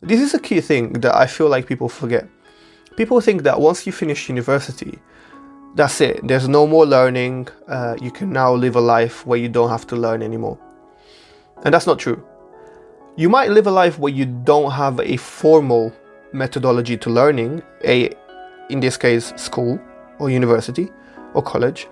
[0.00, 2.28] This is a key thing that I feel like people forget.
[2.96, 4.96] People think that once you finish university,
[5.74, 6.20] that's it.
[6.22, 7.48] There's no more learning.
[7.66, 10.56] Uh, you can now live a life where you don't have to learn anymore.
[11.64, 12.24] And that's not true.
[13.16, 15.92] You might live a life where you don't have a formal
[16.32, 18.14] methodology to learning, a
[18.70, 19.80] in this case school
[20.20, 20.90] or university
[21.34, 21.88] or college,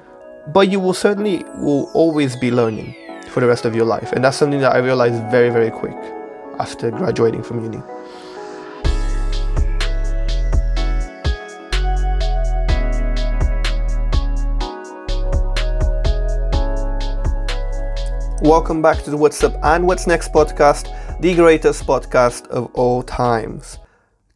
[0.53, 2.95] but you will certainly will always be learning
[3.31, 4.13] for the rest of your life.
[4.13, 5.97] And that's something that I realized very very quick
[6.61, 7.83] after graduating from uni.
[18.47, 23.03] Welcome back to the What's Up and What's Next podcast, the greatest podcast of all
[23.03, 23.79] times.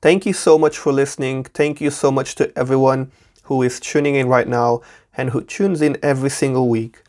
[0.02, 1.44] Thank you so much for listening.
[1.44, 3.12] Thank you so much to everyone
[3.44, 4.80] who is tuning in right now
[5.16, 7.04] and who tunes in every single week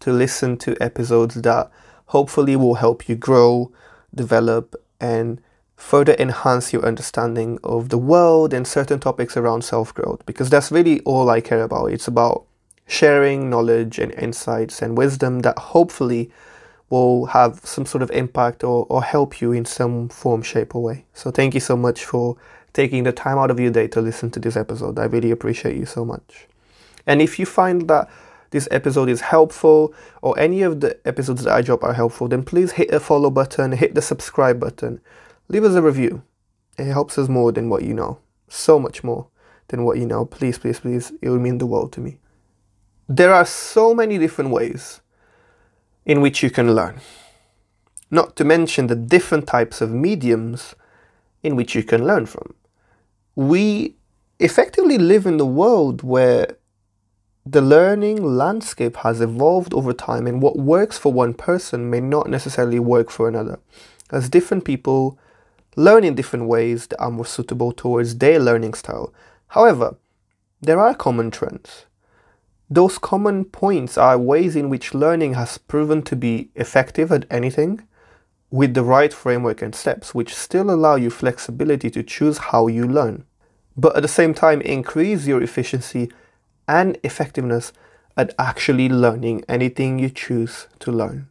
[0.00, 1.70] to listen to episodes that
[2.08, 3.72] hopefully will help you grow,
[4.14, 5.40] develop, and
[5.74, 10.70] further enhance your understanding of the world and certain topics around self growth because that's
[10.70, 11.86] really all I care about.
[11.86, 12.44] It's about
[12.86, 16.30] sharing knowledge and insights and wisdom that hopefully
[16.90, 20.82] will have some sort of impact or, or help you in some form, shape, or
[20.82, 21.04] way.
[21.14, 22.36] So, thank you so much for
[22.72, 24.98] taking the time out of your day to listen to this episode.
[24.98, 26.46] I really appreciate you so much.
[27.06, 28.08] And if you find that
[28.50, 32.44] this episode is helpful or any of the episodes that I drop are helpful, then
[32.44, 35.00] please hit the follow button, hit the subscribe button,
[35.48, 36.22] leave us a review.
[36.78, 39.26] It helps us more than what you know, so much more
[39.68, 40.24] than what you know.
[40.24, 42.18] Please, please, please, it would mean the world to me.
[43.08, 45.00] There are so many different ways
[46.06, 47.00] in which you can learn,
[48.10, 50.74] not to mention the different types of mediums
[51.42, 52.54] in which you can learn from.
[53.34, 53.96] We
[54.38, 56.56] effectively live in the world where
[57.44, 62.30] the learning landscape has evolved over time, and what works for one person may not
[62.30, 63.58] necessarily work for another,
[64.10, 65.18] as different people
[65.74, 69.12] learn in different ways that are more suitable towards their learning style.
[69.48, 69.96] However,
[70.60, 71.86] there are common trends.
[72.70, 77.82] Those common points are ways in which learning has proven to be effective at anything
[78.50, 82.86] with the right framework and steps, which still allow you flexibility to choose how you
[82.86, 83.24] learn,
[83.76, 86.10] but at the same time increase your efficiency
[86.68, 87.72] and effectiveness
[88.16, 91.28] at actually learning anything you choose to learn.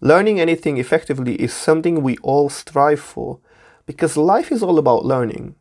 [0.00, 3.40] Learning anything effectively is something we all strive for
[3.86, 5.54] because life is all about learning.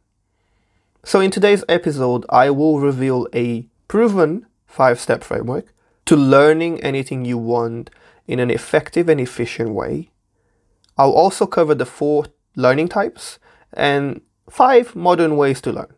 [1.03, 5.73] So, in today's episode, I will reveal a proven five step framework
[6.05, 7.89] to learning anything you want
[8.27, 10.11] in an effective and efficient way.
[10.97, 12.25] I'll also cover the four
[12.55, 13.39] learning types
[13.73, 15.93] and five modern ways to learn.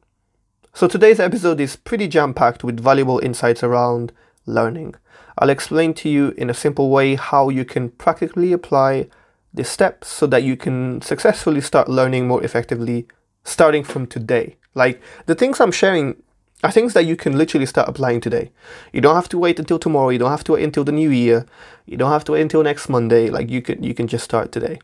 [0.73, 4.11] So today's episode is pretty jam packed with valuable insights around
[4.45, 4.95] learning.
[5.39, 9.07] I'll explain to you in a simple way how you can practically apply
[9.53, 13.07] the steps so that you can successfully start learning more effectively
[13.43, 14.57] starting from today.
[14.75, 16.21] Like the things I'm sharing
[16.63, 18.51] are things that you can literally start applying today.
[18.91, 20.09] You don't have to wait until tomorrow.
[20.09, 21.45] You don't have to wait until the new year.
[21.85, 23.29] You don't have to wait until next Monday.
[23.29, 24.79] Like you can you can just start today.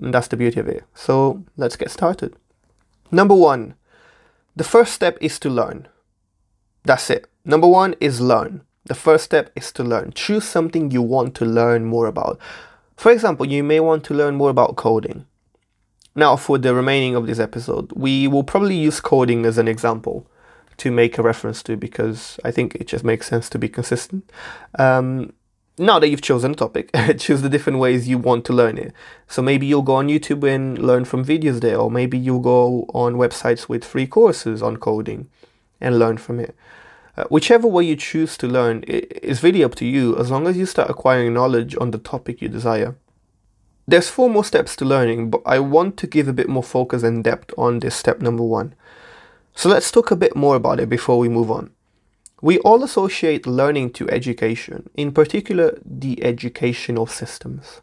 [0.00, 0.84] And that's the beauty of it.
[0.94, 2.36] So let's get started.
[3.10, 3.74] Number one,
[4.54, 5.88] the first step is to learn.
[6.84, 7.26] That's it.
[7.44, 8.62] Number one is learn.
[8.84, 10.12] The first step is to learn.
[10.12, 12.38] Choose something you want to learn more about.
[12.96, 15.26] For example, you may want to learn more about coding.
[16.14, 20.26] Now, for the remaining of this episode, we will probably use coding as an example
[20.78, 24.30] to make a reference to because I think it just makes sense to be consistent.
[24.78, 25.32] Um,
[25.78, 28.92] now that you've chosen a topic, choose the different ways you want to learn it.
[29.28, 32.86] So maybe you'll go on YouTube and learn from videos there, or maybe you'll go
[32.94, 35.28] on websites with free courses on coding
[35.80, 36.56] and learn from it.
[37.16, 40.56] Uh, whichever way you choose to learn is really up to you as long as
[40.56, 42.96] you start acquiring knowledge on the topic you desire.
[43.88, 47.02] There's four more steps to learning, but I want to give a bit more focus
[47.02, 48.74] and depth on this step number one.
[49.56, 51.70] So let's talk a bit more about it before we move on.
[52.42, 57.80] We all associate learning to education, in particular the educational systems.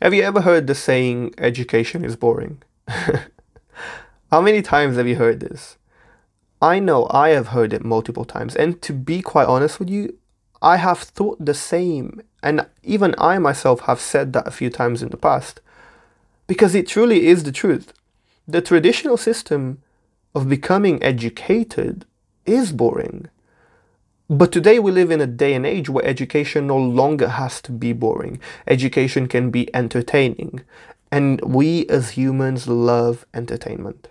[0.00, 2.62] Have you ever heard the saying, education is boring?
[4.30, 5.76] How many times have you heard this?
[6.62, 10.16] I know I have heard it multiple times, and to be quite honest with you,
[10.62, 15.02] I have thought the same, and even I myself have said that a few times
[15.02, 15.60] in the past.
[16.46, 17.92] Because it truly is the truth.
[18.46, 19.82] The traditional system
[20.36, 22.04] of becoming educated
[22.44, 23.26] is boring.
[24.28, 27.72] But today we live in a day and age where education no longer has to
[27.72, 28.38] be boring.
[28.66, 30.60] Education can be entertaining.
[31.10, 34.08] And we as humans love entertainment.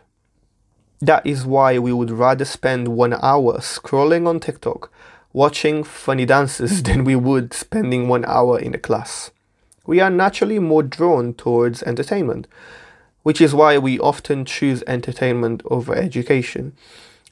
[0.99, 4.91] That is why we would rather spend one hour scrolling on TikTok
[5.31, 9.29] watching funny dances than we would spending one hour in a class.
[9.85, 12.47] We are naturally more drawn towards entertainment.
[13.25, 16.71] Which is why we often choose entertainment over education.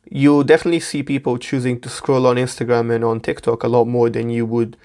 [0.10, 4.10] You'll definitely see people choosing to scroll on Instagram and on TikTok a lot more
[4.10, 4.76] than you would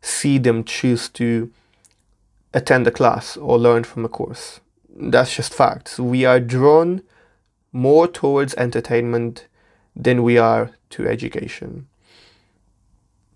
[0.00, 1.50] see them choose to
[2.52, 4.60] attend a class or learn from a course.
[4.94, 5.98] That's just facts.
[5.98, 7.02] We are drawn
[7.72, 9.48] more towards entertainment
[9.96, 11.88] than we are to education.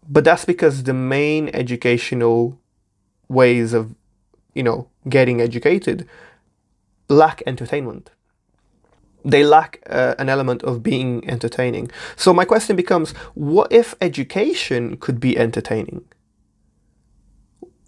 [0.08, 2.60] But that's because the main educational
[3.28, 3.96] ways of,
[4.54, 6.08] you know, getting educated
[7.08, 8.10] lack entertainment.
[9.24, 11.90] They lack uh, an element of being entertaining.
[12.16, 16.04] So my question becomes what if education could be entertaining?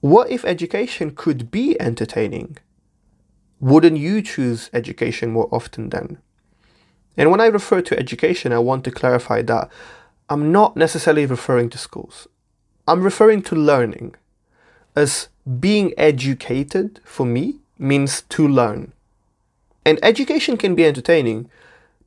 [0.01, 2.59] What if education could be entertaining?
[3.61, 6.19] Wouldn't you choose education more often then?
[7.17, 9.71] And when I refer to education, I want to clarify that
[10.31, 12.27] I'm not necessarily referring to schools.
[12.89, 14.15] I'm referring to learning.
[14.97, 15.29] As
[15.59, 18.93] being educated for me means to learn.
[19.85, 21.51] And education can be entertaining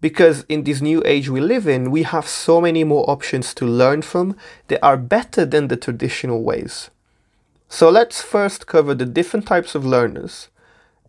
[0.01, 3.65] because in this new age we live in, we have so many more options to
[3.65, 4.35] learn from
[4.67, 6.89] that are better than the traditional ways.
[7.69, 10.49] So let's first cover the different types of learners.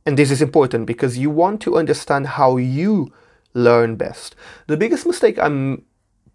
[0.06, 3.12] And this is important because you want to understand how you
[3.52, 4.36] learn best.
[4.66, 5.84] The biggest mistake I'm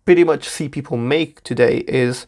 [0.06, 2.28] pretty much see people make today is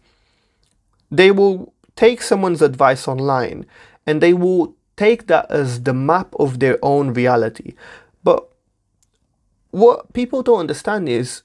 [1.09, 3.65] they will take someone's advice online
[4.07, 7.73] and they will take that as the map of their own reality.
[8.23, 8.47] But
[9.71, 11.43] what people don't understand is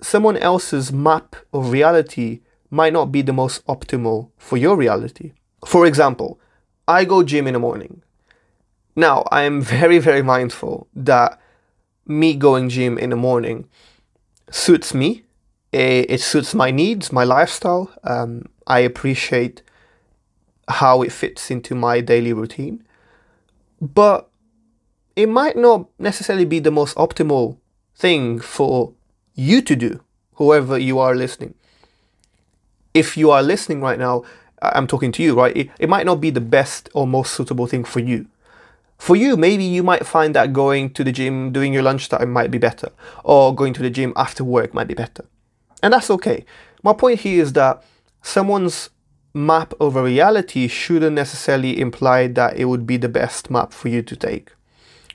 [0.00, 2.40] someone else's map of reality
[2.70, 5.32] might not be the most optimal for your reality.
[5.66, 6.38] For example,
[6.86, 8.02] I go gym in the morning.
[8.96, 11.40] Now, I am very, very mindful that
[12.06, 13.68] me going gym in the morning
[14.50, 15.24] suits me.
[15.70, 17.90] It suits my needs, my lifestyle.
[18.02, 19.62] Um, I appreciate
[20.68, 22.84] how it fits into my daily routine.
[23.80, 24.28] But
[25.16, 27.56] it might not necessarily be the most optimal
[27.94, 28.92] thing for
[29.34, 30.00] you to do,
[30.34, 31.54] whoever you are listening.
[32.94, 34.24] If you are listening right now
[34.62, 35.56] I'm talking to you, right?
[35.56, 38.26] It, it might not be the best or most suitable thing for you.
[38.98, 42.50] For you, maybe you might find that going to the gym during your lunchtime might
[42.50, 42.90] be better,
[43.22, 45.24] or going to the gym after work might be better.
[45.82, 46.44] And that's okay.
[46.82, 47.84] My point here is that
[48.22, 48.90] someone's
[49.38, 54.02] map over reality shouldn't necessarily imply that it would be the best map for you
[54.02, 54.52] to take.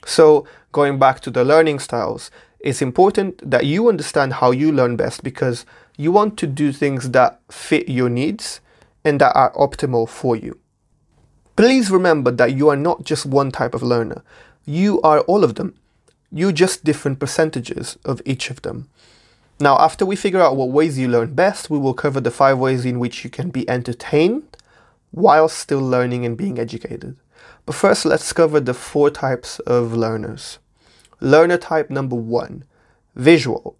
[0.06, 4.96] So, going back to the learning styles, it's important that you understand how you learn
[4.96, 5.66] best because
[5.96, 8.60] you want to do things that fit your needs
[9.04, 10.58] and that are optimal for you.
[11.56, 14.22] Please remember that you are not just one type of learner.
[14.64, 15.74] You are all of them.
[16.32, 18.88] You're just different percentages of each of them.
[19.60, 22.58] Now, after we figure out what ways you learn best, we will cover the five
[22.58, 24.56] ways in which you can be entertained
[25.12, 27.16] while still learning and being educated.
[27.66, 30.58] But first, let's cover the four types of learners.
[31.20, 32.64] Learner type number one
[33.14, 33.76] visual.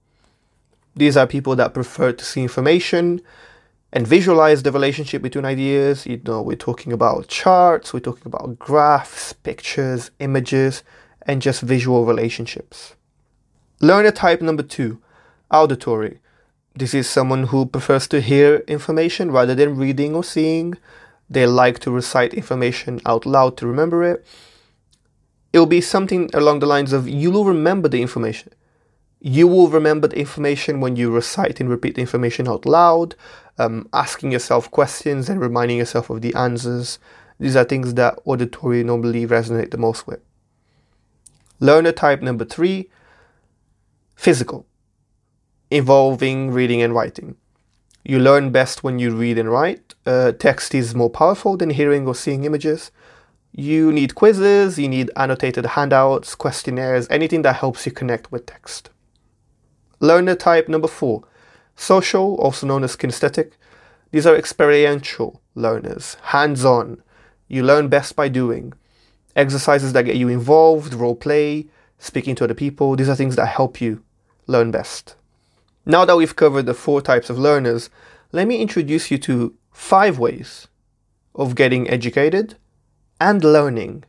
[0.94, 3.20] These are people that prefer to see information,
[3.94, 6.05] and visualize the relationship between ideas.
[6.05, 10.82] You know, we're talking about charts, we're talking about graphs, pictures, images,
[11.23, 12.97] and just visual relationships.
[13.81, 15.00] Learner type number two,
[15.55, 16.19] auditory.
[16.75, 20.75] This is someone who prefers to hear information rather than reading or seeing.
[21.31, 24.27] They like to recite information out loud to remember it.
[25.53, 28.53] It'll be something along the lines of you will remember the information.
[29.20, 33.15] You will remember the information when you recite and repeat the information out loud
[33.58, 36.99] um, asking yourself questions and reminding yourself of the answers.
[37.39, 40.20] These are things that auditory normally resonate the most with.
[41.61, 42.91] Learner type number three,
[44.17, 44.67] physical,
[45.74, 47.34] involving reading and writing.
[48.04, 49.94] You learn best when you read and write.
[50.06, 52.93] Uh, text is more powerful than hearing or seeing images.
[53.50, 58.90] You need quizzes, you need annotated handouts, questionnaires, anything that helps you connect with text.
[59.98, 61.24] Learner type number four,
[61.74, 63.54] Social, also known as kinesthetic,
[64.12, 67.02] these are experiential learners, hands on.
[67.48, 68.74] You learn best by doing.
[69.34, 71.66] Exercises that get you involved, role play,
[71.98, 74.04] speaking to other people, these are things that help you
[74.46, 75.16] learn best.
[75.86, 77.91] Now that we've covered the four types of learners,
[78.32, 80.69] let me introduce you to five ways
[81.34, 82.56] of getting educated
[83.20, 84.05] and learning,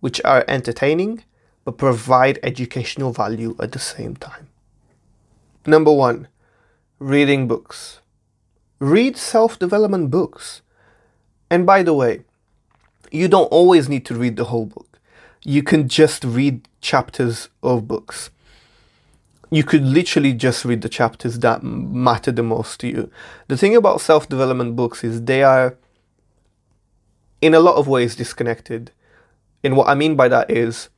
[0.00, 1.24] which are entertaining
[1.64, 4.48] but provide educational value at the same time.
[5.66, 6.28] Number one,
[6.98, 8.00] reading books.
[8.78, 10.62] Read self development books.
[11.50, 12.24] And by the way,
[13.10, 14.98] you don't always need to read the whole book.
[15.44, 18.30] You can just read chapters of books.
[19.50, 23.10] You could literally just read the chapters that matter the most to you.
[23.48, 25.76] The thing about self development books is they are,
[27.40, 28.92] in a lot of ways, disconnected.
[29.64, 30.88] And what I mean by that is,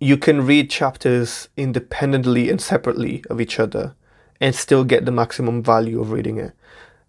[0.00, 3.94] you can read chapters independently and separately of each other
[4.40, 6.52] and still get the maximum value of reading it.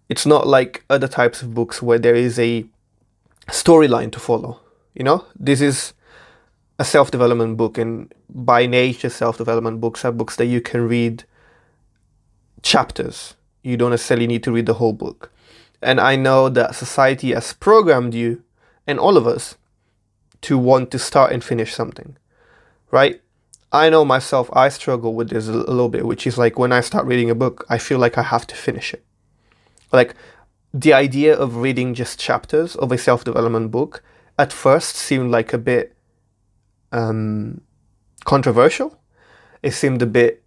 [0.08, 2.64] It's not like other types of books where there is a
[3.48, 4.60] storyline to follow.
[4.94, 5.92] You know, this is
[6.78, 10.88] a self development book, and by nature, self development books are books that you can
[10.88, 11.24] read
[12.62, 13.34] chapters.
[13.62, 15.32] You don't necessarily need to read the whole book.
[15.82, 18.42] And I know that society has programmed you
[18.86, 19.56] and all of us
[20.42, 22.16] to want to start and finish something,
[22.90, 23.20] right?
[23.72, 26.80] I know myself, I struggle with this a little bit, which is like when I
[26.80, 29.04] start reading a book, I feel like I have to finish it.
[29.92, 30.14] Like
[30.72, 34.02] the idea of reading just chapters of a self development book
[34.38, 35.95] at first seemed like a bit
[36.92, 37.60] um,
[38.24, 38.98] controversial.
[39.62, 40.42] It seemed a bit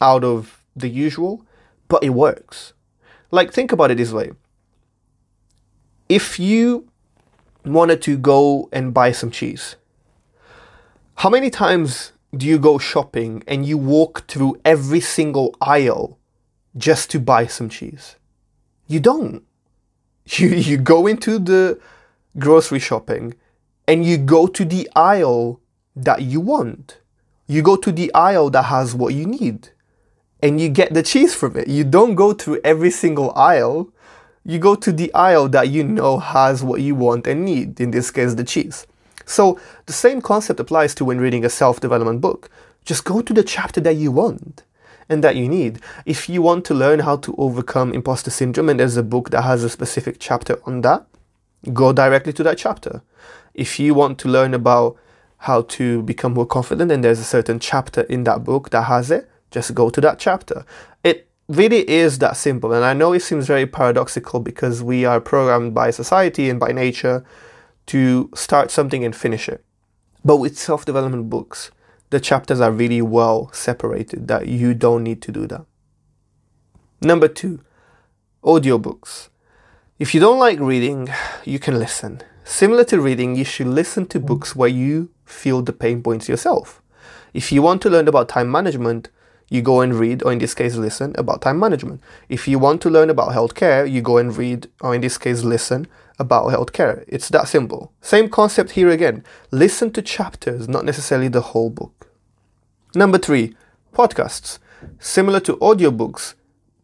[0.00, 1.44] out of the usual,
[1.88, 2.72] but it works.
[3.30, 4.32] Like, think about it this way
[6.08, 6.88] if you
[7.64, 9.76] wanted to go and buy some cheese,
[11.16, 16.18] how many times do you go shopping and you walk through every single aisle
[16.76, 18.16] just to buy some cheese?
[18.86, 19.42] You don't.
[20.28, 21.78] You, you go into the
[22.36, 23.34] grocery shopping
[23.86, 25.60] and you go to the aisle
[25.94, 26.98] that you want.
[27.46, 29.70] You go to the aisle that has what you need
[30.42, 31.68] and you get the cheese from it.
[31.68, 33.90] You don't go through every single aisle.
[34.44, 37.90] You go to the aisle that you know has what you want and need, in
[37.90, 38.86] this case, the cheese.
[39.24, 42.50] So the same concept applies to when reading a self development book.
[42.84, 44.62] Just go to the chapter that you want
[45.08, 45.80] and that you need.
[46.04, 49.42] If you want to learn how to overcome imposter syndrome and there's a book that
[49.42, 51.06] has a specific chapter on that,
[51.72, 53.02] go directly to that chapter.
[53.54, 54.96] If you want to learn about
[55.38, 59.10] how to become more confident and there's a certain chapter in that book that has
[59.10, 60.64] it, just go to that chapter.
[61.04, 62.72] It really is that simple.
[62.72, 66.72] And I know it seems very paradoxical because we are programmed by society and by
[66.72, 67.24] nature
[67.86, 69.64] to start something and finish it.
[70.24, 71.70] But with self development books,
[72.10, 75.64] the chapters are really well separated that you don't need to do that.
[77.00, 77.60] Number two,
[78.42, 79.28] audiobooks.
[79.98, 81.08] If you don't like reading,
[81.46, 82.22] you can listen.
[82.44, 86.82] Similar to reading, you should listen to books where you feel the pain points yourself.
[87.34, 89.10] If you want to learn about time management,
[89.48, 92.00] you go and read, or in this case, listen about time management.
[92.28, 95.44] If you want to learn about healthcare, you go and read, or in this case,
[95.44, 95.86] listen
[96.18, 97.04] about healthcare.
[97.06, 97.92] It's that simple.
[98.00, 99.22] Same concept here again.
[99.50, 102.10] Listen to chapters, not necessarily the whole book.
[102.94, 103.54] Number three,
[103.92, 104.58] podcasts.
[104.98, 106.34] Similar to audiobooks,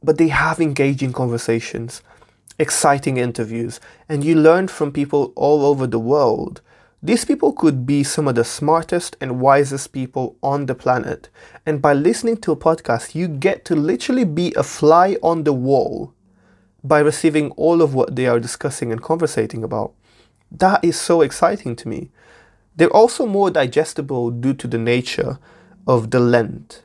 [0.02, 2.02] but they have engaging conversations,
[2.62, 6.60] exciting interviews, and you learn from people all over the world.
[7.02, 11.28] These people could be some of the smartest and wisest people on the planet.
[11.66, 15.52] And by listening to a podcast, you get to literally be a fly on the
[15.52, 16.14] wall
[16.84, 19.94] by receiving all of what they are discussing and conversating about.
[20.52, 22.10] That is so exciting to me.
[22.76, 25.40] They're also more digestible due to the nature
[25.88, 26.82] of the length.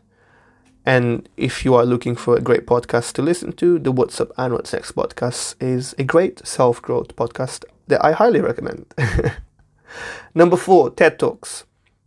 [0.87, 4.31] And if you are looking for a great podcast to listen to, the What's Up
[4.37, 8.85] and What's Next podcast is a great self growth podcast that I highly recommend.
[10.33, 11.65] Number four, TED Talks.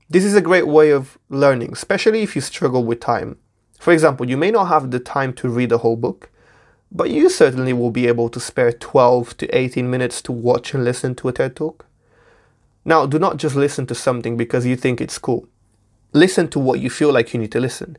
[0.08, 3.36] This is a great way of learning, especially if you struggle with time.
[3.78, 6.30] For example, you may not have the time to read a whole book,
[6.90, 10.84] but you certainly will be able to spare 12 to 18 minutes to watch and
[10.84, 11.84] listen to a TED Talk.
[12.86, 15.46] Now, do not just listen to something because you think it's cool.
[16.14, 17.98] Listen to what you feel like you need to listen.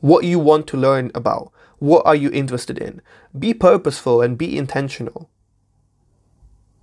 [0.00, 1.52] What you want to learn about.
[1.78, 3.00] What are you interested in?
[3.38, 5.30] Be purposeful and be intentional.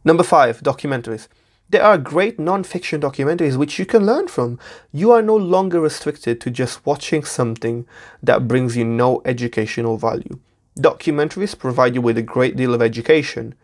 [0.03, 1.27] Number five, documentaries.
[1.69, 4.60] There are great non-fiction documentaries which you can learn from.
[4.91, 7.88] You are no longer restricted to just watching something
[8.22, 10.39] that brings you no educational value.
[10.77, 13.55] Documentaries provide you with a great deal of education.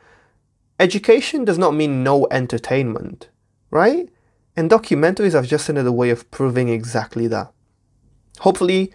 [0.80, 3.30] Education does not mean no entertainment,
[3.70, 4.10] right?
[4.56, 7.52] And documentaries are just another way of proving exactly that.
[8.40, 8.92] Hopefully,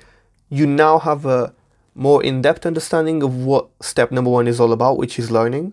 [0.49, 1.55] you now have a
[1.95, 5.73] more in depth understanding of what step number one is all about, which is learning.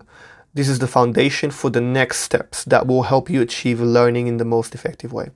[0.54, 4.38] This is the foundation for the next steps that will help you achieve learning in
[4.38, 5.30] the most effective way.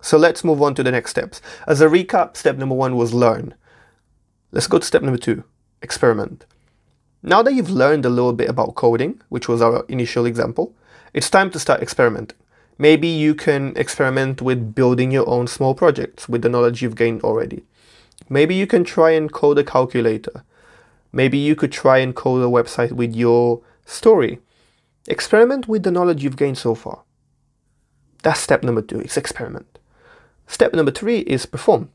[0.00, 1.40] So let's move on to the next steps.
[1.66, 3.54] As a recap, step number one was learn.
[4.52, 5.44] Let's go to step number two
[5.82, 6.46] experiment.
[7.22, 10.74] Now that you've learned a little bit about coding, which was our initial example,
[11.12, 12.36] it's time to start experimenting.
[12.76, 17.22] Maybe you can experiment with building your own small projects with the knowledge you've gained
[17.22, 17.64] already.
[18.28, 20.44] Maybe you can try and code a calculator.
[21.12, 24.40] Maybe you could try and code a website with your story
[25.06, 27.02] Experiment with the knowledge you've gained so far.
[28.22, 29.78] That's step number two, it's experiment.
[30.46, 31.90] Step number three is perform.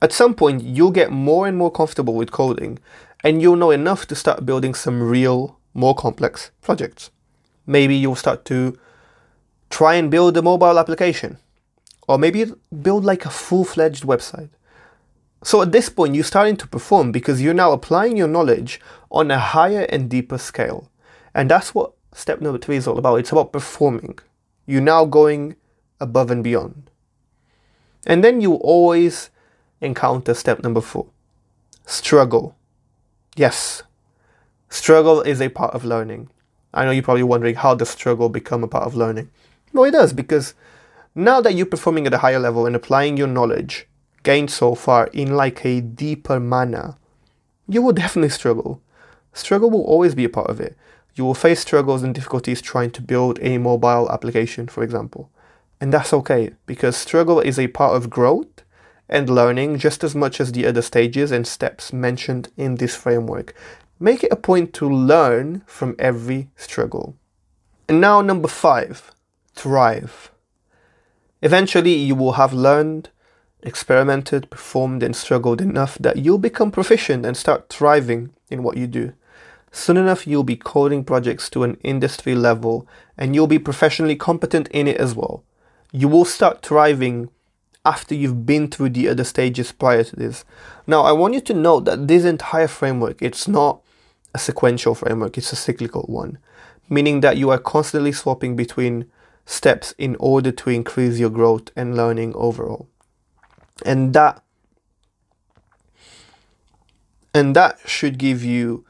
[0.00, 2.78] At some point, you'll get more and more comfortable with coding,
[3.22, 7.10] and you'll know enough to start building some real, more complex projects.
[7.66, 8.78] Maybe you'll start to
[9.68, 11.36] try and build a mobile application.
[12.10, 12.44] Or maybe
[12.82, 14.48] build like a full fledged website.
[15.44, 18.80] So at this point, you're starting to perform because you're now applying your knowledge
[19.12, 20.90] on a higher and deeper scale.
[21.36, 23.20] And that's what step number three is all about.
[23.20, 24.18] It's about performing.
[24.66, 25.54] You're now going
[26.00, 26.90] above and beyond.
[28.04, 29.30] And then you always
[29.80, 31.06] encounter step number four
[31.86, 32.56] struggle.
[33.36, 33.84] Yes,
[34.68, 36.28] struggle is a part of learning.
[36.74, 39.30] I know you're probably wondering how does struggle become a part of learning?
[39.72, 40.54] Well, it does because
[41.14, 43.86] now that you're performing at a higher level and applying your knowledge
[44.22, 46.96] gained so far in like a deeper manner,
[47.68, 48.80] you will definitely struggle.
[49.32, 50.76] Struggle will always be a part of it.
[51.14, 55.30] You will face struggles and difficulties trying to build a mobile application, for example.
[55.80, 58.62] And that's okay because struggle is a part of growth
[59.08, 63.54] and learning just as much as the other stages and steps mentioned in this framework.
[63.98, 67.16] Make it a point to learn from every struggle.
[67.88, 69.10] And now, number five,
[69.54, 70.30] thrive.
[71.42, 73.08] Eventually, you will have learned,
[73.62, 78.86] experimented, performed, and struggled enough that you'll become proficient and start thriving in what you
[78.86, 79.12] do.
[79.72, 84.68] Soon enough, you'll be coding projects to an industry level and you'll be professionally competent
[84.68, 85.44] in it as well.
[85.92, 87.30] You will start thriving
[87.84, 90.44] after you've been through the other stages prior to this.
[90.86, 93.80] Now, I want you to note that this entire framework, it's not
[94.34, 96.38] a sequential framework, it's a cyclical one,
[96.88, 99.10] meaning that you are constantly swapping between
[99.50, 102.88] steps in order to increase your growth and learning overall.
[103.84, 104.42] And that
[107.34, 108.84] and that should give you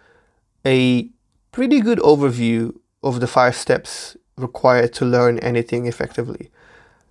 [0.65, 1.09] a
[1.53, 6.51] pretty good overview of the five steps required to learn anything effectively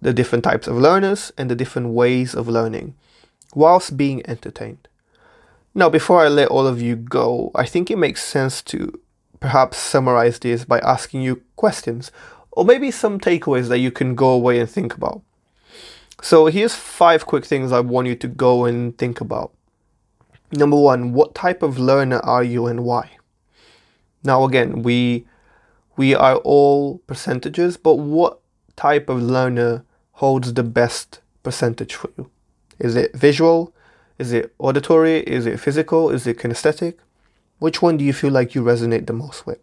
[0.01, 2.95] the different types of learners, and the different ways of learning,
[3.53, 4.87] whilst being entertained.
[5.75, 8.97] Now, before I let all of you go, I think it makes sense to
[9.41, 12.11] perhaps summarize this by asking you questions,
[12.59, 15.21] or maybe some takeaways that you can go away and think about.
[16.21, 19.53] So, here's five quick things I want you to go and think about.
[20.51, 23.11] Number one, what type of learner are you and why?
[24.25, 25.25] Now, again, we
[25.95, 28.39] we are all percentages, but what
[28.75, 29.85] type of learner
[30.23, 32.29] holds the best percentage for you?
[32.77, 33.73] Is it visual?
[34.17, 35.19] Is it auditory?
[35.19, 36.09] Is it physical?
[36.09, 36.95] Is it kinesthetic?
[37.59, 39.59] Which one do you feel like you resonate the most with?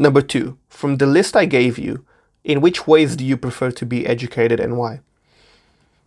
[0.00, 2.06] Number two, from the list I gave you,
[2.42, 5.00] in which ways do you prefer to be educated and why?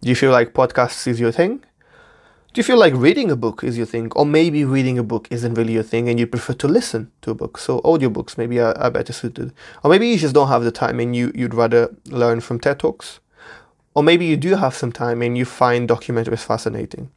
[0.02, 1.58] Do you feel like podcasts is your thing?
[1.58, 4.12] Do you feel like reading a book is your thing?
[4.16, 7.30] Or maybe reading a book isn't really your thing and you prefer to listen to
[7.30, 7.60] a book?
[7.60, 9.54] So audiobooks maybe are, are better suited.
[9.84, 12.80] Or maybe you just don't have the time and you, you'd rather learn from TED
[12.80, 13.20] Talks
[13.94, 17.12] or maybe you do have some time and you find documentaries fascinating.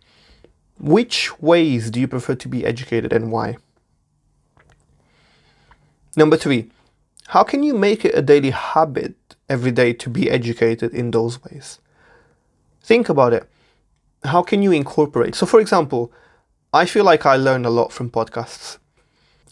[0.79, 3.57] Which ways do you prefer to be educated and why?
[6.17, 6.71] Number three,
[7.29, 9.15] how can you make it a daily habit
[9.49, 11.79] every day to be educated in those ways?
[12.83, 13.49] Think about it.
[14.25, 15.35] How can you incorporate?
[15.35, 16.11] So, for example,
[16.73, 18.79] I feel like I learn a lot from podcasts.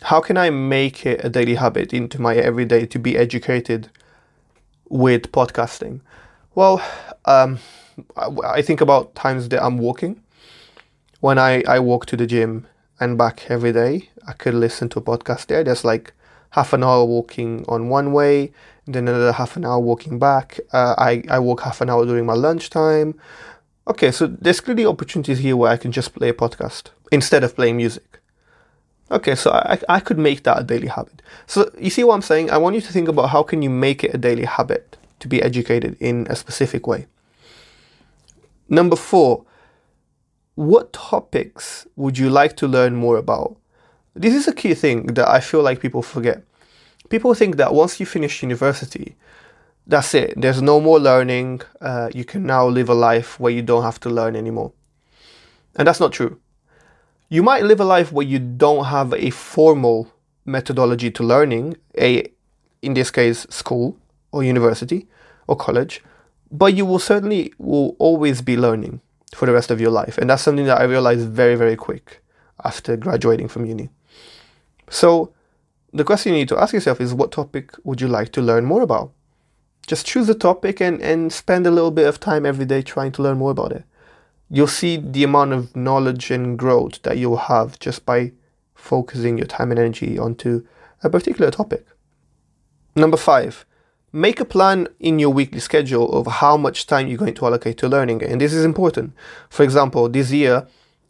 [0.03, 3.91] How can I make it a daily habit into my everyday to be educated
[4.89, 6.01] with podcasting?
[6.55, 6.83] Well,
[7.27, 7.59] um,
[8.17, 10.23] I, I think about times that I'm walking.
[11.21, 12.67] When I, I walk to the gym
[13.01, 15.65] and back every day, I could listen to a podcast there.
[15.65, 16.13] There's like
[16.55, 18.53] half an hour walking on one way,
[18.87, 20.61] then another half an hour walking back.
[20.73, 23.19] Uh, I, I walk half an hour during my lunchtime.
[23.89, 27.57] Okay, so there's clearly opportunities here where I can just play a podcast instead of
[27.57, 28.21] playing music.
[29.11, 31.23] Okay, so I, I could make that a daily habit.
[31.47, 32.51] So you see what I'm saying?
[32.51, 35.27] I want you to think about how can you make it a daily habit to
[35.27, 37.07] be educated in a specific way.
[38.69, 39.45] Number four,
[40.55, 43.57] what topics would you like to learn more about?
[44.15, 46.43] This is a key thing that I feel like people forget.
[47.09, 49.17] People think that once you finish university,
[49.87, 50.35] that's it.
[50.41, 51.63] There's no more learning.
[51.81, 54.73] Uh, you can now live a life where you don't have to learn anymore.
[55.77, 56.39] And that's not true.
[57.29, 60.13] You might live a life where you don't have a formal
[60.45, 62.31] methodology to learning, a
[62.83, 63.97] in this case school
[64.31, 65.09] or university
[65.49, 66.03] or college,
[66.53, 69.01] but you will certainly will always be learning
[69.35, 70.19] for the rest of your life.
[70.19, 72.23] And that's something that I realized very, very quick
[72.63, 73.91] after graduating from uni.
[74.89, 75.33] So
[75.93, 78.65] the question you need to ask yourself is what topic would you like to learn
[78.65, 79.13] more about?
[79.87, 83.13] Just choose a topic and, and spend a little bit of time every day trying
[83.13, 83.85] to learn more about it.
[84.51, 88.33] You'll see the amount of knowledge and growth that you'll have just by
[88.75, 90.67] focusing your time and energy onto
[91.03, 91.87] a particular topic.
[92.97, 93.67] Number five,
[94.13, 97.79] make a plan in your weekly schedule of how much time you're going to allocate
[97.79, 98.23] to learning.
[98.23, 99.13] And this is important.
[99.49, 100.67] For example, this year,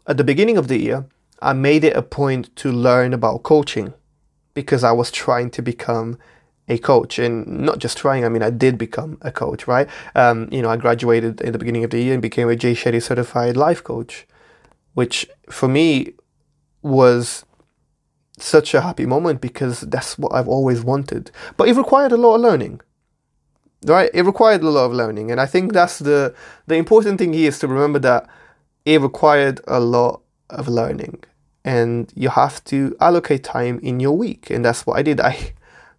[0.06, 1.06] at the beginning of the year,
[1.44, 3.94] I made it a point to learn about coaching
[4.54, 6.18] because I was trying to become
[6.68, 9.88] a coach and not just trying i mean i did become a coach right?
[10.14, 12.74] Um, you know i graduated in the beginning of the year and became a jay
[12.74, 14.26] shetty certified life coach
[14.94, 16.14] which for me
[16.80, 17.44] was
[18.38, 21.30] such a happy moment because that's what i've always wanted.
[21.56, 22.80] But it required a lot of learning
[23.86, 24.08] right?
[24.14, 25.30] It required a lot of learning.
[25.30, 26.34] And i think that's the
[26.66, 28.26] the important thing here is to remember that
[28.84, 31.24] it required a lot of learning
[31.64, 35.52] and you have to allocate time in your week and that's what i did i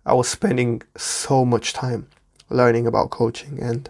[0.07, 2.07] I was spending so much time
[2.49, 3.89] learning about coaching and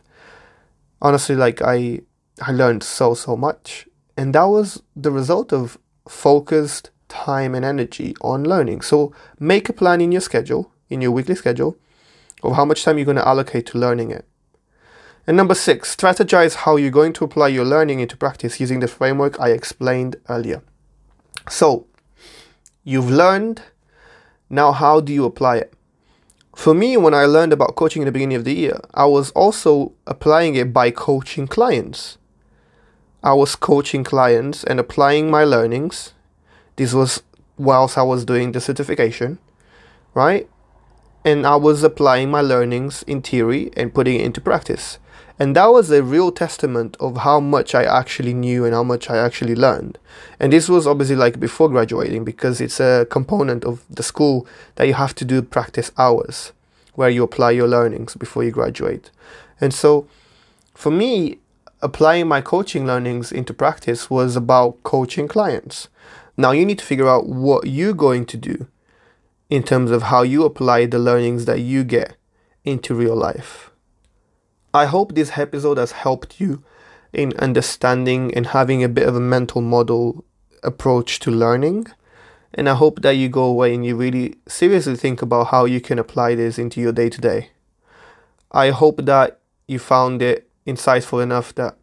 [1.02, 2.02] honestly like I
[2.42, 8.16] I learned so so much and that was the result of focused time and energy
[8.22, 8.82] on learning.
[8.82, 11.78] So make a plan in your schedule, in your weekly schedule
[12.44, 14.26] of how much time you're going to allocate to learning it.
[15.28, 18.88] And number 6, strategize how you're going to apply your learning into practice using the
[18.88, 20.62] framework I explained earlier.
[21.50, 21.86] So,
[22.84, 23.62] you've learned,
[24.50, 25.74] now how do you apply it?
[26.56, 29.32] For me, when I learned about coaching in the beginning of the year, I was
[29.32, 32.18] also applying it by coaching clients.
[33.22, 36.14] I was coaching clients and applying my learnings.
[36.78, 37.24] This was
[37.58, 39.40] whilst I was doing the certification,
[40.14, 40.50] right?
[41.26, 45.00] And I was applying my learnings in theory and putting it into practice.
[45.38, 49.10] And that was a real testament of how much I actually knew and how much
[49.10, 49.98] I actually learned.
[50.40, 54.88] And this was obviously like before graduating because it's a component of the school that
[54.88, 56.54] you have to do practice hours
[56.94, 59.12] where you apply your learnings before you graduate.
[59.60, 60.08] And so
[60.74, 61.40] for me,
[61.82, 65.90] applying my coaching learnings into practice was about coaching clients.
[66.38, 68.68] Now you need to figure out what you're going to do
[69.50, 72.16] in terms of how you apply the learnings that you get
[72.64, 73.72] into real life.
[74.76, 76.62] I hope this episode has helped you
[77.14, 80.26] in understanding and having a bit of a mental model
[80.64, 81.88] approach to learning.
[82.54, 85.80] And I hope that you go away and you really seriously think about how you
[85.80, 87.52] can apply this into your day to day.
[88.52, 91.78] I hope that you found it insightful enough that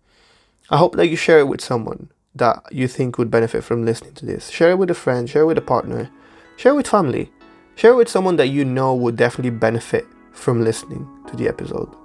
[0.68, 4.12] I hope that you share it with someone that you think would benefit from listening
[4.16, 4.50] to this.
[4.50, 6.10] Share it with a friend, share it with a partner,
[6.58, 7.32] share it with family,
[7.74, 12.01] share it with someone that you know would definitely benefit from listening to the episode.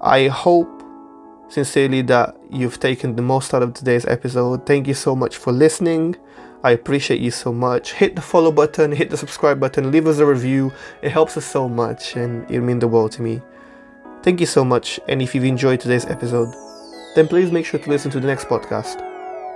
[0.00, 0.82] I hope
[1.48, 4.66] sincerely that you've taken the most out of today's episode.
[4.66, 6.16] Thank you so much for listening.
[6.62, 7.92] I appreciate you so much.
[7.92, 10.72] Hit the follow button, hit the subscribe button, leave us a review.
[11.02, 13.40] It helps us so much and it means the world to me.
[14.22, 14.98] Thank you so much.
[15.08, 16.52] And if you've enjoyed today's episode,
[17.14, 18.98] then please make sure to listen to the next podcast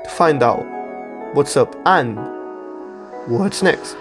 [0.05, 0.65] to find out
[1.35, 2.17] what's up and
[3.27, 3.97] what's next.